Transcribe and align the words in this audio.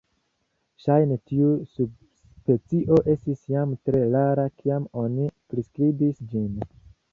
Ŝajne 0.85 1.17
tiu 1.31 1.49
subspecio 1.73 2.97
estis 3.15 3.45
jam 3.57 3.77
tre 3.89 4.01
rara 4.17 4.49
kiam 4.65 4.91
oni 5.05 5.31
priskribis 5.55 6.27
ĝin. 6.35 6.53